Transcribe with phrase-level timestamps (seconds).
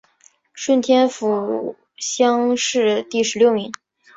[0.55, 3.71] 顺天府乡试第十六名。